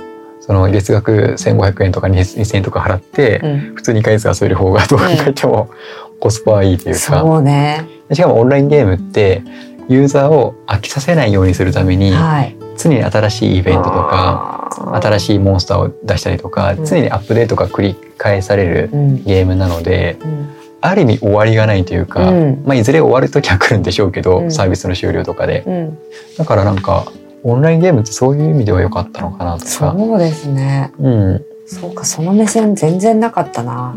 [0.50, 3.74] その月額1,500円とか2,000円とか払ってうん。
[3.76, 5.70] 普通に回数遊べる方がどう考えても
[6.18, 7.86] コスパはいいというか、そうね。
[8.12, 9.44] しかもオンラインゲームって
[9.88, 12.56] ユーザーを飽きさせないようにするためにはい。
[12.76, 15.20] 常に新しいイベントとか新い。
[15.20, 16.84] しいモンスターを出したりとかうん。
[16.84, 19.22] 常にアップデートが繰り返されるうん。
[19.22, 20.48] ゲームなのでうん。
[20.80, 22.62] ある意味終わりがないというか、うん。
[22.66, 24.50] まあ、いずれ終わる時は来るんでしょうけど、うん。
[24.50, 25.62] サービスの終了とかで。
[25.64, 25.98] うん。
[26.38, 27.04] だからなんか
[27.42, 30.92] オンラインゲームってそういう意味では良かったのかなとかそうですね。
[30.98, 33.96] うん、そうか、その目線全然なかったな。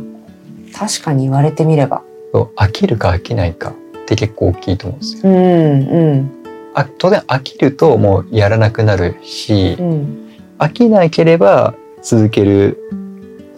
[0.73, 2.03] 確かに言われてみれば。
[2.31, 5.31] そう飽きるか飽きないかって結構大きいと思うんですよ。
[5.31, 6.31] うんうん
[6.75, 10.19] あ当然飽きるともうやらなくなるし、うん
[10.59, 12.77] 飽きなければ続ける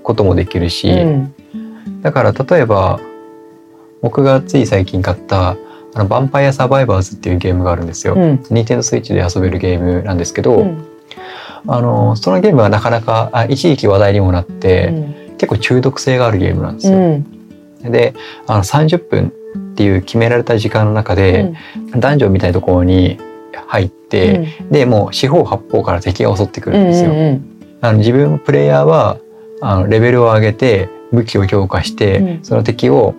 [0.01, 1.35] こともできるし、うん
[2.01, 2.99] だから例えば
[4.01, 5.55] 僕がつい最近買った
[5.95, 8.13] あの「ヴァンパイアサバイバーズ」っていうゲームがあるんですよ。
[8.13, 8.43] うん。
[8.51, 10.86] ニンテンドスイッチで遊べるゲームなんですけど、うん。
[11.67, 14.93] あのそのゲームはなかなかあ一時期話題にもなって、
[15.38, 16.97] 結構中毒性があるゲームなんですよ。
[16.97, 17.91] うん。
[17.91, 18.13] で
[18.45, 21.53] あの30分っていう決められた時間の中で、
[21.95, 23.17] ダンジョンみたいなところに
[23.67, 27.12] 入って、でもう四方八方から敵が襲ってくるんですよ。
[27.81, 29.17] あの自分プレイヤーは
[29.62, 32.39] あのレベルを上げて武器を強化して、うん。
[32.43, 33.15] その敵を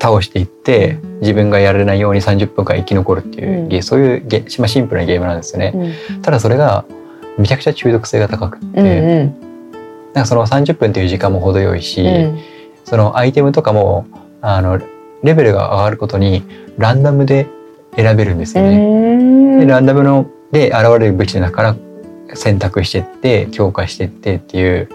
[0.00, 3.82] 倒していって自分がやられないように30分間生き残るっていう、うん。
[3.82, 5.94] そういうゲまあシンプルなゲームなんですよね。
[6.22, 6.84] ただそれが
[7.36, 9.30] めちゃくちゃ中毒性が高くって、
[10.14, 12.04] なんかその30分っていう時間も程よいし、
[12.84, 14.06] そのアイテムとかも
[14.40, 14.78] あの
[15.22, 16.42] レベルが上がることに
[16.78, 17.46] ランダムで
[17.96, 19.60] 選べるんですよね。
[19.60, 21.76] でランダムので現れる武器の中から
[22.34, 24.88] 選択してって強化してってっていう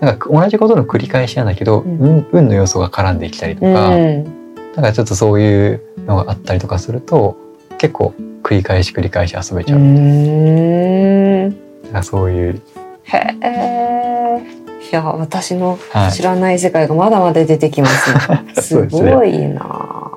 [0.00, 1.98] なんか同じことの繰り返しなんだけど、うん。
[2.00, 4.39] 運運の要素が絡んできたりとか、なん
[4.76, 7.36] かちょっとそういうのがあったりとかすると
[7.78, 9.78] 結構繰り返し繰り返し遊べちゃう。
[9.78, 9.84] な
[11.90, 12.60] んかそういう、
[13.02, 14.40] へえ。
[14.92, 18.18] いや、私のはい知らない世界がまだまだ出てきますね。
[18.54, 20.10] そすうですねごいな。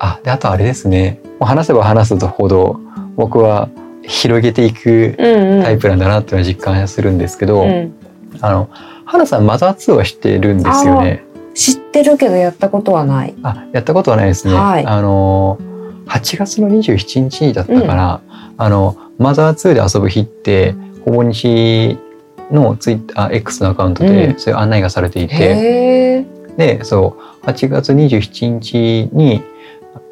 [0.00, 2.80] あであとあれですねもう話せば話すほど
[3.16, 3.68] 僕は
[4.02, 7.92] 広げていくうんうんタイプなんだなっていうのは実感するんですけど、うん
[8.40, 8.68] あの
[9.04, 11.24] 原さんマザー2は知ってるんですよね。
[11.54, 13.34] 知ってるけどやったことはない。
[13.42, 14.54] あやったことはないですね。
[14.54, 15.58] はいあの
[16.06, 18.20] 8月の27日だったかな、
[18.56, 21.96] あのマザー2で遊ぶ日ってほぼ日
[22.50, 25.38] のツイッター X のアカウントうんでそういう案内がされていて、へ
[26.18, 26.26] え。
[26.56, 29.42] でそう8月27日に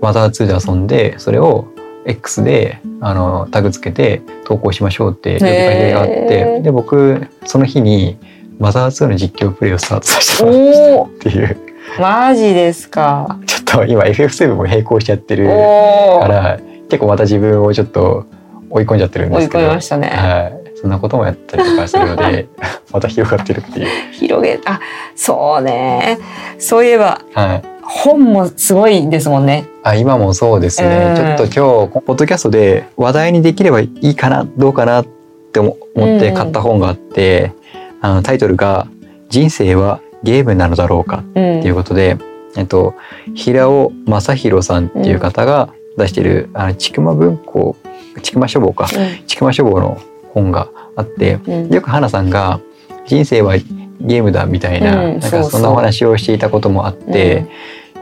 [0.01, 1.67] マザー2で遊んでそれを
[2.07, 8.17] X であのタグつけて投稿しましょうって呼びかけがあってで僕その日に
[8.59, 11.57] マザー2の実況プレイをスタートさせてもらっていう
[11.99, 13.39] マジですか。
[13.47, 15.47] ちょっと今 FF7 も並行しちゃってる。
[15.47, 18.27] から結構また自分をちょっと
[18.71, 20.09] 追い込んじゃってるんで追い込すけどみましたね。
[20.09, 22.49] はい、そんなこともやったりとかするので
[22.93, 24.81] また広がってるっていう、広げ、あ、
[25.17, 26.19] そうね。
[26.59, 29.67] そういえばはい、本もすごいですもんね。
[29.83, 35.07] あ今もそうですね、うんちょっと今日ポッドキャストで話題にできればいいかなどうかなっ
[35.53, 37.53] て思思って買った本があって、
[38.01, 38.87] あのタイトルが
[39.29, 41.59] 「人生はゲームなのだろうか」うん。
[41.61, 42.17] っていうことで、
[42.57, 42.95] えっと、
[43.35, 47.77] 平尾正弘さんっていう方が出してる、あのちくま文庫
[48.23, 48.89] ちくま書房か
[49.27, 50.01] ちくま書房の
[50.33, 51.53] 本があってうん。
[51.53, 52.61] うんよく花さんが
[53.07, 53.57] 「人生は
[54.01, 57.47] ゲームだ」みたいな,、うんなんかそんなお話をしていたこともあって、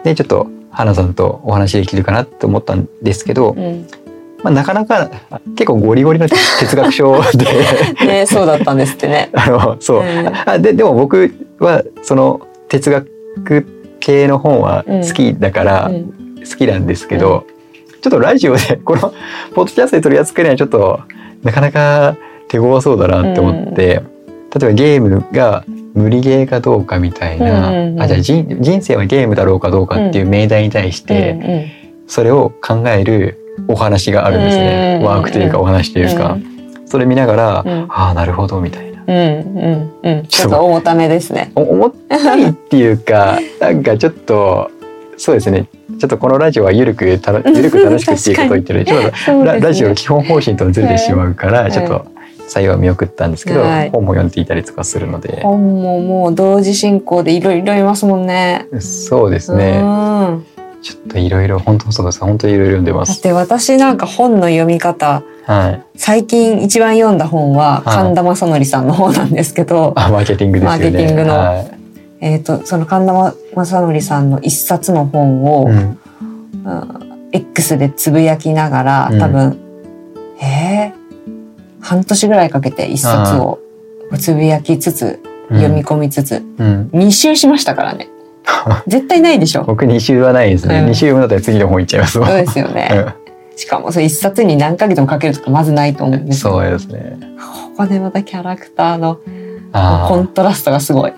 [0.04, 3.86] でちょっと花さんとお話できるかなって思ったんですけど、うん。
[4.46, 5.10] まあ、なかなか
[5.56, 7.46] 結構ゴリゴリの哲学書で。
[8.06, 9.30] ねそうだったんですってね。
[9.34, 10.32] あのそう、うん。
[10.46, 13.66] あででも僕はその哲学
[13.98, 16.14] 系の本は好きだからうん。
[16.48, 17.44] 好きなんですけど、
[18.02, 19.12] ちょっとラジオでこの
[19.52, 21.00] ポッドキャストで取り扱うにはちょっと
[21.42, 24.02] なかなか手強そうだなって思って、例え
[24.58, 28.02] ばゲームが無理ゲーかどうかみたいな、うんうんうん。
[28.02, 31.72] あじゃあ人人生はゲームだろうかどうかっていう命題に対して、
[32.06, 35.06] それを考えるお話があるんですね、うん。
[35.06, 36.38] ワークというかお話というか、
[36.86, 37.86] それ見ながら、うん。
[37.88, 39.02] ああなるほどみたいな。
[39.06, 40.26] うんうんうん。
[40.26, 41.52] ちょっと重ためですね。
[41.54, 44.70] お重たいっていうか なんかちょっと
[45.16, 45.66] そうですね。
[45.98, 48.84] ちょっとこのラジオはゆるくたのゆるく楽しくっていうことを言ってる。
[48.84, 49.44] ちょっとね。
[49.44, 51.72] ララジオの基本方針とずれてしまうから、はい。
[51.72, 52.06] ちょっと
[52.48, 53.90] 採用は見送ったんですけど、はい。
[53.90, 58.66] 本も読んでいたりとかするので、本ももう同時進行でいろいろいますもんね。
[58.78, 60.44] そうですうねん
[60.82, 63.12] ちょっといろいろ本当そうです本当にいろいろ読んでます。
[63.12, 65.98] だって私なんか本の読み方はい。
[65.98, 70.78] 最近一番読んだ本ははい神田正則さんの方なんですけど、あマーケティングですよね。
[70.78, 71.70] マーケティングのはい
[72.20, 75.98] えっ、とその神田正則さんの一冊の本を、うん
[76.64, 79.58] うん X でつぶやきながらうん多分、
[80.40, 81.06] えー
[81.86, 83.60] 半年ぐらいかけて一冊を
[84.18, 86.90] つぶやきつつ読み込みつつ、うん。
[86.92, 88.08] 二周しましたからね
[88.86, 90.80] 絶対ないでしょ僕2週はないですね。
[90.80, 92.28] うん2週分だったら次の本行っちゃいますもん。
[92.28, 93.06] そうですよね、
[93.56, 97.18] しかもそれ一冊に何ヶ月もかけるとかまずないと思うんうんですよそうですね。
[97.76, 99.18] ここでまたキャラクターの
[100.08, 101.12] コントラストがすごい。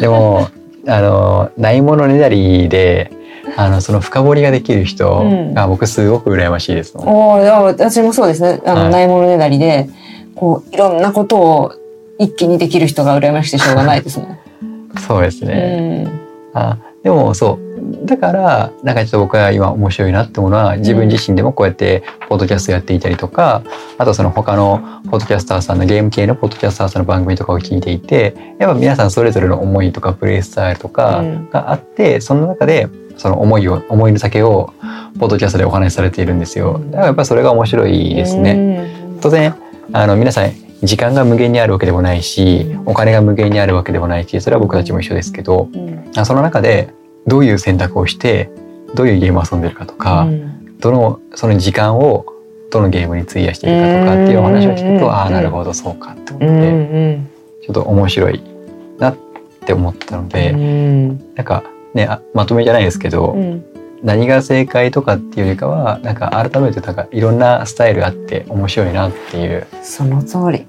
[0.00, 0.48] でも
[0.86, 3.10] あのないものねだりで
[3.56, 7.08] あのその深掘りができる人うんが僕すごく羨ましいですもん。
[7.08, 8.60] お私もそうですね。
[8.66, 9.88] あの、はいないものねだりで、
[10.34, 11.72] こう、いろんなことを
[12.18, 14.40] 一気にできる人が羨ましくてしょうがないですね。
[15.06, 16.04] そうですうね。
[16.04, 16.23] ん。
[16.54, 18.06] あでもそう。
[18.06, 23.62] だからなんかちょっと僕は今面白いなってものは自分自身でもこうやってポッドキャストやっていたりとか
[23.98, 31.50] あとその他のポッドキャスターさんのゲーム系のポッドキャスターさんの番組とかを聞いていてやっぱ皆さんそれぞれの思いとかプレイスタイルとかうん。
[31.50, 34.72] があって、その中でその思いを思いの丈を
[35.18, 36.80] ポッドキャストでお話しされているんですよ。
[36.86, 38.54] だからやっぱそれが面白いですね。
[38.54, 39.54] ね当然
[39.92, 46.12] あの皆さん時間が無限にあるわけでもないしお金が無限にあるわけでもないしそれは僕たちも一緒ですけどうん。
[46.16, 46.90] あその中で
[47.26, 48.50] どういう選択をして
[48.94, 50.76] どういうゲームを遊んでるかとか、うん。
[50.78, 52.26] どのその時間を
[52.70, 55.00] どのゲームに費やしているかとかっていうお話を聞くうん。
[55.00, 57.28] とああなるほどそうかって思うんって、うん。
[57.62, 58.42] ちょっと面白い
[58.98, 59.16] なっ
[59.66, 61.34] て思ったので、うん。
[61.34, 63.64] なんかねあまとめじゃないですけど、うん。
[64.02, 69.66] 何が正解とかっていうよりかはなんか改めてなんかいろんなスタイルあって面白いなっていう。
[69.82, 70.66] その通り。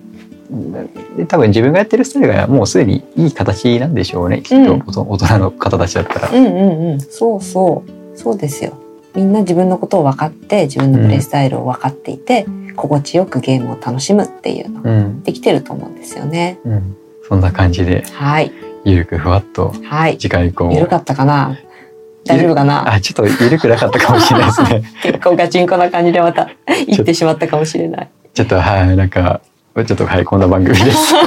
[1.18, 6.30] で多分自分がやってるスタイルがもうすでにいい形なんでしょうねきっと、大人の方たちだったら。
[6.30, 7.00] うんうんうん。
[7.00, 8.18] そうそう。
[8.18, 8.74] そうですよ。
[9.16, 16.60] みんな自分のことを分かって、自分のプレイスタイルを分かっていて、心地よくゲームを楽しむっていうのがうんできてると思うんですよね。
[16.66, 18.52] うん、そんな感じではい。
[18.84, 20.18] ゆるくふわっとはい。
[20.18, 21.58] 次回以降も緩かったかな？
[22.26, 22.94] 大丈夫かな？
[22.94, 26.50] あちょっとゆるくなかったかもしれないですね 結構ガチンコな感じでまた
[26.88, 28.10] 行ってしまったかもしれない。
[28.34, 29.42] ちょっとはいなんか
[29.84, 31.14] ちょっとはいこんな番組です。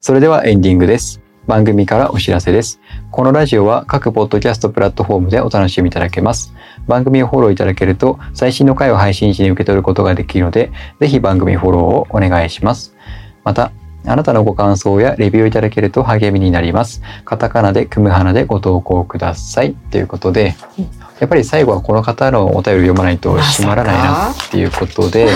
[0.00, 1.20] それではエンディングです。
[1.48, 2.78] 番組からお知らせです。
[3.10, 6.54] このラジオは各ポッドキャストプラットフォームでお楽しみいただけます。
[6.86, 12.94] 番組をフォローいただけると最新の回を配信時に受け取ることができるのでぜひ番組フォローをお願いします。
[13.42, 13.72] また
[14.06, 25.28] あなたのご感想やレビューいただけると励みになりますカタカナでクムハナでご投稿くださいということでうんやっぱり最後はこの方のお便りを読まないと閉まらないなっていうことで、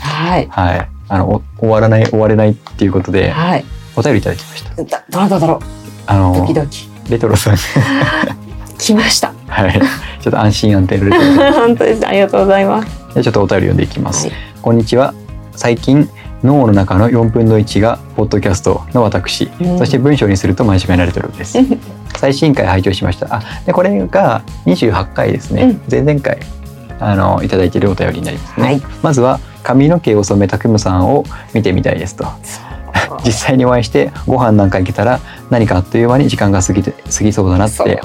[0.00, 0.46] はい。
[0.48, 3.64] はい、あのお終わらない終われないっていうことではい。
[3.96, 4.84] お便りいただきました。
[4.84, 5.60] だどなただろ
[6.06, 6.90] あのうドキドキ。
[7.08, 7.56] レトロさん、
[8.78, 9.32] 来ました。
[9.48, 9.72] はい、
[10.20, 12.06] ちょっと安心安定のレトロ 本当です。
[12.06, 13.14] ありがとうございます。
[13.14, 14.28] でちょっとお便り読んでいきます。
[14.28, 15.14] はいこんにちは。
[15.56, 16.06] 最近
[16.42, 21.58] 脳の中の4分の1がポッドキャストの私、うんそして文章にすると真面目なレトロです。
[22.16, 23.26] 最新回拝聴しました。
[23.30, 25.62] あ、でこれが28回ですね。
[25.62, 26.38] うん前々回
[26.98, 28.66] あのいただいているお便りになりますね。
[28.66, 28.82] はい。
[29.02, 31.24] まずは髪の毛を染めたクムさんを
[31.54, 32.26] 見てみたいですと。
[33.24, 38.00] 実際にお会いしてご飯なんか行けたら何かあっという間に時間が過ぎて過ぎそうだなってね。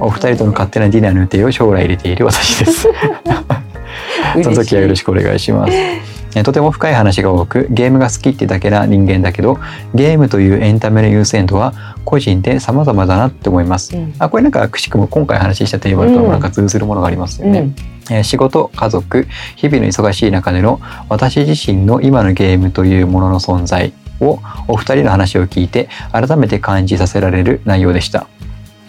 [0.00, 2.88] お二人との勝手なディナーの予定を将来入れている私です。
[4.42, 6.15] その時はよろしくお願いします。
[6.36, 9.58] えとても深い話が多くゲームが好きってだけな人間だけど
[9.94, 11.72] ゲームというエンタメの優先度は
[12.04, 13.96] 個人で様々だなって思います。
[13.96, 17.60] うんあこれなんかくしくも今回話したテーマともなんか通ずるものがありますよね。
[17.60, 17.74] うん
[18.10, 28.26] えー仕事家族日々の忙しい中での私自身の今のゲームというものの存在をお二人の話を聞いて改めて感じさせられる内容でした。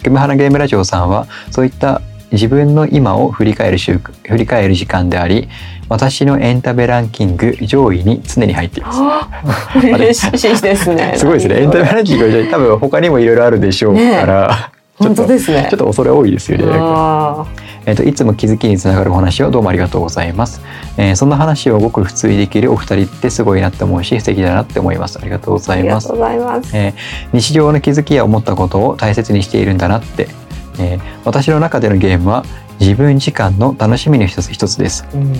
[0.04, 5.48] クムハナゲームラジオさんはそういった自分の今を振り返る習振り返る時間であり
[5.88, 9.78] 私のエンタメランキング上位に常に入っています。
[9.78, 11.14] 嬉しいですね。
[11.16, 11.62] すごいですね。
[11.62, 15.66] エンタメランキングは多分他にもいろいろあるでしょうから、ちょ本っと当ですね。
[15.70, 15.78] ちょっ。
[15.78, 16.64] と恐れ多いですよね。
[16.68, 17.46] あ
[17.86, 20.60] えっといつも気づきにつながるお話をどうもありがとうございます、
[20.98, 25.18] えーそんな話をごく普通にできるお二人ってすごいなって思うし素敵だなって思います。
[25.18, 26.74] ありがとうごーざいます。
[27.32, 30.28] 日常の気づきや思ったことを大切にしているんだなって、
[30.78, 32.44] えー私の中でのゲームは
[32.80, 35.06] 自分時間の楽しみの一つ一つです。
[35.14, 35.34] うん。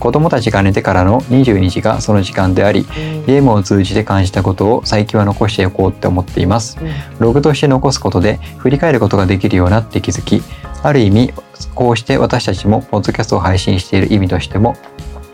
[0.00, 2.82] 子供たちが寝てからの22時がその時間であり
[3.26, 6.78] ゲームを通じて感じたことを最近は残しておこうって思っています。
[7.18, 10.42] ログとして残すことで振り返ることができるようになって気づき
[10.82, 11.32] ある意味
[11.74, 14.76] こうして私たちもポッドキャストを配信している意味としても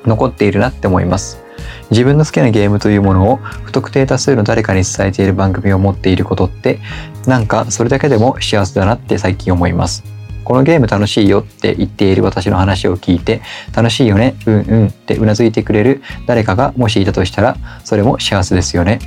[0.04, 1.42] 残っているなって思います
[1.90, 6.78] 自分の好きなゲームというものを不特定多数の誰かに伝えている番組を持っていることって
[7.26, 10.04] なんかそれだけでも幸せだなって最近思います。
[10.44, 13.42] このゲーム楽しいよって言っている私の話を聞いて
[13.74, 18.98] 楽しいよねうんうんってうなずいてくれる誰かがもしいたとしたらそれも幸せですよね。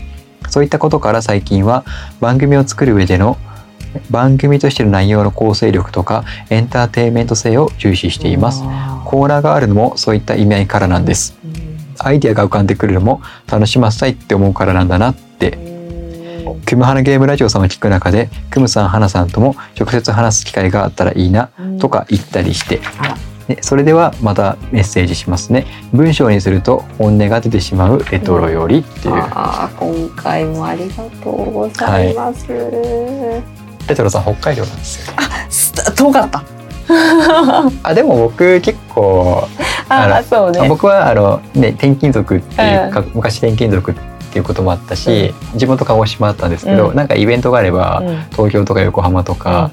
[0.50, 1.86] そういったことから最近は
[2.20, 3.38] 番組を作る上での
[4.10, 8.64] 番組としての内容の構成力とかエンターテインメント性を重視しています。
[8.66, 11.38] あコーナーがあるのもそういった意味合いからなんです
[12.00, 15.52] アイデアが浮かんでくるのも楽しませたいって思うからなんだなって。
[15.52, 15.74] うん
[16.66, 22.80] クムハナゲームラジオさんを聞く中でクムさん、ハナさんとも直接話す機会があったらいいなとか言ったりして。
[23.48, 25.66] でそれではまたメッセージしますね。
[25.92, 32.48] 文章にすると本音が出てしまうレトロよりっていう、あー今回もありがとうございます。
[32.48, 35.14] レトロさん北海道なんですよ。
[35.50, 36.44] す 遠かった。
[37.84, 39.48] あでも僕結構
[39.94, 40.68] あそうね。
[40.68, 43.96] 僕はあの、ね、転勤族っていうか、昔転勤族っ
[44.32, 46.96] ていうこともあったし、地元鹿児島だったんですけど、うん。
[46.96, 48.18] なんかイベントがあれば、うん。
[48.32, 49.72] 東京とか横浜とか、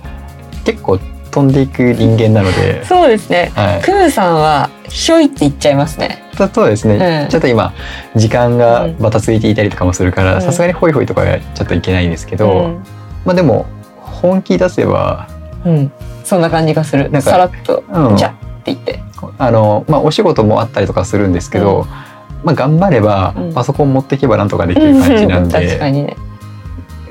[0.64, 0.98] 結構
[1.30, 3.52] 飛んでいく人間なので、そうですね。
[3.54, 6.22] はい、クーさんはひょいって言っちゃいますね。
[6.36, 7.28] とそうですね、うん。
[7.30, 7.72] ちょっと今
[8.16, 10.34] 時間がバタついていたりとかもするかうん。
[10.34, 12.84] らさすがにホイホイとかはちょっといけないんですけど、うん。
[13.24, 15.28] まあでも本気出せば、
[15.64, 15.92] うん、
[16.24, 17.10] そんな感じがする。
[17.10, 18.16] なんかさらっと、うん。
[18.16, 19.00] じゃって言って。
[19.38, 22.10] あの、まあ、お仕事もあったりとかするんですけど、うん
[22.44, 26.16] まあ、頑張ればうんパソコン持っていけばなんとかできる感じなんで、確かにね。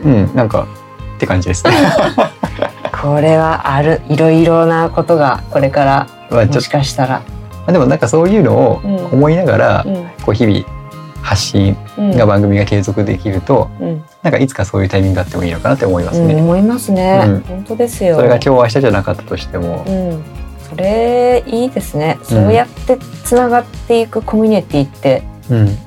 [0.04, 0.68] うん、なんか
[1.18, 1.74] って感じですね。
[3.02, 7.22] これはあるいろいろなことがこれからもしかしたら。
[7.66, 10.66] とでもなんかそういうのをうん思いながら、うんこう日々
[11.22, 16.34] 発信うんが番組が継続できると、うんなんかいつかそういうタイミングがあってもいいのかなって思いますね。
[16.34, 17.24] うん思いますね。
[17.26, 18.16] うん本当ですよ。
[18.16, 20.24] それが今日明日じゃなかったとしても、うん、
[20.70, 22.20] それいいですね。
[22.24, 25.78] そうやってつながっていくコミュニティってうん、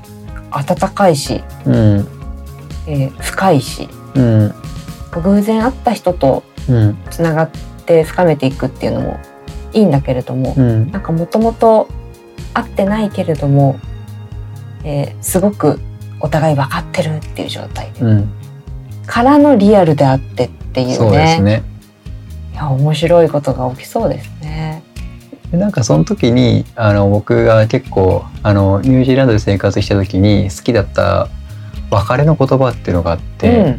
[0.50, 1.74] 温かいし、うん、
[2.86, 4.54] えー深いし、うん、
[5.22, 7.50] 偶然会った人とうん、つながっ
[7.86, 9.18] て深めていくっていうのも
[9.72, 11.88] いいんだけれども、うん、なんかもともと
[12.54, 13.80] 会ってないけれども、
[14.84, 15.80] えーすごく
[16.20, 18.32] お互い分かってるっていう状態で、うん、
[19.06, 21.64] からのリアルであってっていうそうですね。
[22.52, 22.54] ね。
[22.54, 24.82] いや面白いことが起きそうですね。
[25.50, 31.28] でなんかその時にあの僕が結構あのニュージーランドで生活した時に好きだった
[31.90, 33.78] 別れの言葉っていうのがあって、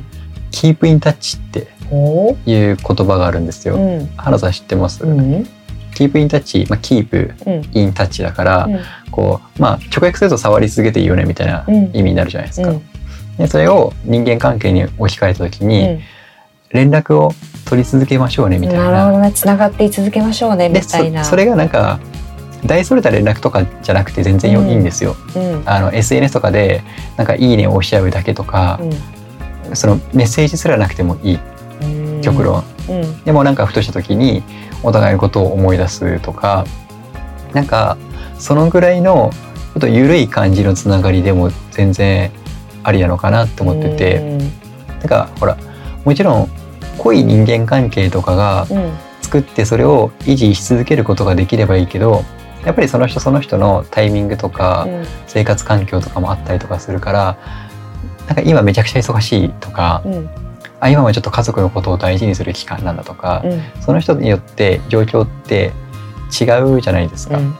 [0.52, 1.98] Keep in touch ってうん。
[1.98, 3.76] おーいう言葉があるんですよ。
[3.76, 4.08] うん。
[4.18, 5.20] 原さん知ってます、うん。
[5.20, 5.48] うん。
[5.96, 7.78] Keep in touch、まあ、Keep うん。
[7.78, 8.70] in touch だから、
[9.10, 11.90] こうまあ直訳すると触り続けていいよねみたいなうん。
[11.94, 12.70] 意味になるじゃないですか。
[12.70, 12.82] うん。
[13.38, 16.00] でそれを人間関係に置き換えた時に、うん
[16.74, 17.32] 連絡を
[17.66, 18.92] 取り続けましょうねみたいな。
[18.92, 19.32] なるほどね。
[19.32, 21.24] つながって続けましょうねみでたいな。
[21.24, 22.00] そそれがなんか
[22.66, 25.16] 大それた連絡とかじゃなくて全然ようんいいんですよ。
[25.36, 25.64] うん。
[25.66, 26.84] あの SNS とかで
[27.18, 28.80] なんか「いいね」を押し合うだけとか、
[29.74, 31.40] そのメッセージすらなくてもいい
[31.82, 31.86] う
[32.18, 32.22] ん。
[32.22, 33.24] 極論、うん。
[33.24, 34.44] でもなんかふとした時に
[34.82, 36.66] お互いのことを思い出すとか
[37.54, 37.98] なんか
[38.40, 39.32] そのぐらいの
[39.74, 42.32] ちょっと緩い感じのつながりでも全然
[42.84, 44.38] ありなのかなって思ってて、うん。
[44.40, 44.46] な
[45.06, 45.58] んかほら
[46.06, 46.50] もちろん
[46.98, 48.92] 濃い人間関係とかがうん。
[49.24, 52.24] 作ってそれを維持し続けることができればいいけど
[52.66, 57.38] やっぱりその人その人のタイミングとかうん生活環境とかもあったりとかするから
[58.28, 60.30] なんか今めちゃくちゃ忙しいとかうん。
[60.80, 63.62] あ今はちょっと家族のことを大事にする期間なんだとかうん。
[63.82, 65.72] その人によって状況って
[66.30, 67.38] 違うじゃないですか。
[67.38, 67.56] うん。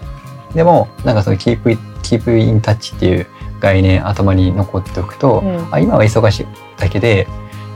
[0.54, 3.26] でもなんかそのキープキープインタッチっていう
[3.62, 6.46] 概念頭に残っておくと、うんあ今は忙しい
[6.78, 7.28] だけで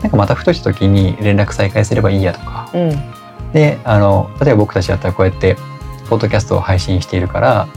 [0.01, 2.69] なんかまたふとした時に連絡再開すればいいやとか。
[2.73, 2.91] うん。
[3.53, 5.55] であの例えば僕たちだったらこうやって
[6.09, 7.67] ポッドキャストを配信しているから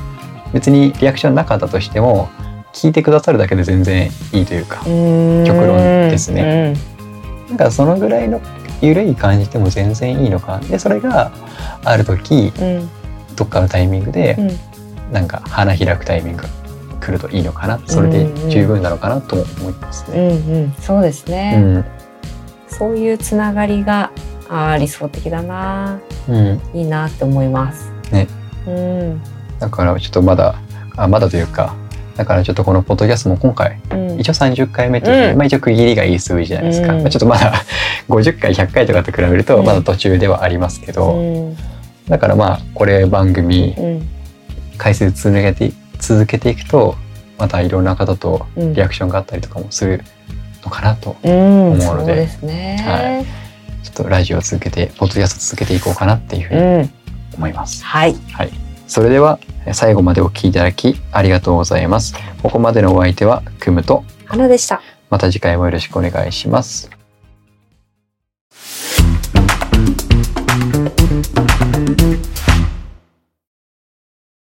[0.52, 2.28] 別にリアクションなかったとしても
[2.72, 5.44] 聞いてくださるだけで全然いいというかうん。
[5.46, 6.74] 極論ですね。
[7.48, 8.40] なんかそのぐらいの
[8.80, 10.58] ゆるい感じでも全然いいのか。
[10.58, 11.32] でそれが
[11.84, 12.90] ある時うん。
[13.36, 15.12] どっかのタイミングでうん。
[15.12, 16.48] なんか花開くタイミングが
[17.00, 17.80] 来るといいのかな。
[17.86, 20.28] それで十分なのかなとも思いますうね。
[20.28, 20.74] んうん。
[20.78, 21.99] そうですね、うん
[22.80, 24.10] そういうつながりが
[24.48, 26.00] あー理想的だな。
[26.26, 27.92] うん、いいなって思います。
[28.10, 28.26] ね。
[28.66, 29.22] うん。
[29.58, 30.54] だからちょっとまだ
[30.96, 31.76] あまだというか
[32.16, 34.18] だからちょっとこのポッドキャストも今回うん。
[34.18, 35.36] 一応30回目という、うん。
[35.36, 37.00] まあ、一応区切りがいい数字じゃないですか、うん。
[37.02, 37.52] まあ、ちょっとまだ
[38.08, 39.66] 50回100回とかと比べるとうん。
[39.66, 41.56] まだ途中ではありますけど、うん。
[42.08, 44.08] だからまあこれ番組うん。
[44.78, 46.94] 回数続けて続けていくと
[47.36, 48.72] またいろんな方とうん。
[48.72, 50.02] リアクションがあったりとかもする
[50.70, 53.26] のかなと、うん、思うのでそうですね。
[53.82, 56.90] ちょっとラジオを続けてポッドキャスト続けていこうかなっていうふうにうん、
[57.36, 57.84] 思います。
[57.84, 58.50] はい、はい。
[58.86, 62.14] それではえ最後までお聞きいただきありがとうございます。
[62.42, 64.80] ここまでのお相手はクムと花でした。
[65.10, 66.99] また次回もよろしくお願いします。